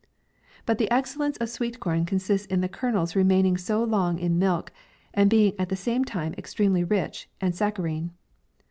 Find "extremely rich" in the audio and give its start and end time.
6.39-7.29